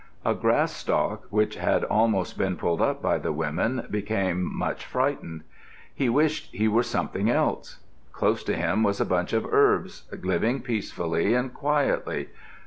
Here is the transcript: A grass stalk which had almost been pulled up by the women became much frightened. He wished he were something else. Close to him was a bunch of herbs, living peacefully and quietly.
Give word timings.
A 0.25 0.33
grass 0.33 0.71
stalk 0.73 1.25
which 1.29 1.57
had 1.57 1.83
almost 1.83 2.35
been 2.35 2.55
pulled 2.57 2.81
up 2.81 3.03
by 3.03 3.19
the 3.19 3.31
women 3.31 3.85
became 3.91 4.41
much 4.51 4.83
frightened. 4.83 5.43
He 5.93 6.09
wished 6.09 6.51
he 6.51 6.67
were 6.67 6.81
something 6.81 7.29
else. 7.29 7.81
Close 8.11 8.43
to 8.45 8.55
him 8.55 8.81
was 8.81 8.99
a 8.99 9.05
bunch 9.05 9.31
of 9.31 9.45
herbs, 9.45 10.09
living 10.23 10.61
peacefully 10.63 11.35
and 11.35 11.53
quietly. 11.53 12.29